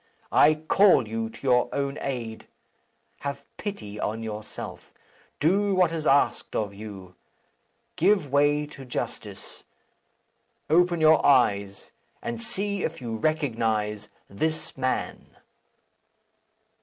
I 0.31 0.55
call 0.55 1.07
you 1.07 1.29
to 1.29 1.41
your 1.43 1.69
own 1.71 1.99
aid. 2.01 2.47
Have 3.19 3.43
pity 3.57 3.99
on 3.99 4.23
yourself. 4.23 4.91
Do 5.39 5.75
what 5.75 5.91
is 5.91 6.07
asked 6.07 6.55
of 6.55 6.73
you. 6.73 7.13
Give 7.97 8.31
way 8.31 8.65
to 8.65 8.83
justice. 8.83 9.63
Open 10.71 11.01
your 11.01 11.23
eyes, 11.23 11.91
and 12.19 12.41
see 12.41 12.81
if 12.83 12.99
you 12.99 13.15
recognize 13.15 14.09
this 14.27 14.75
man!" 14.75 15.37